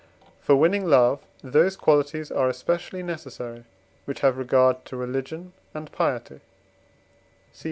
For 0.39 0.55
winning 0.55 0.87
love 0.87 1.19
those 1.43 1.77
qualities 1.77 2.31
are 2.31 2.49
especially 2.49 3.03
necessary 3.03 3.65
which 4.05 4.21
have 4.21 4.35
regard 4.35 4.83
to 4.85 4.97
religion 4.97 5.53
and 5.75 5.91
piety 5.91 6.39
(cf. 7.53 7.59